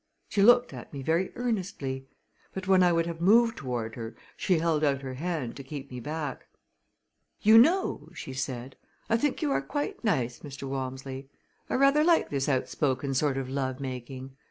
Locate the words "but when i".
2.55-2.91